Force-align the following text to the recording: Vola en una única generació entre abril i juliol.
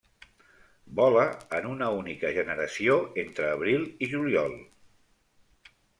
Vola 0.99 1.25
en 1.57 1.67
una 1.73 1.89
única 1.99 2.31
generació 2.39 2.95
entre 3.25 3.53
abril 3.59 3.87
i 4.07 4.11
juliol. 4.15 4.57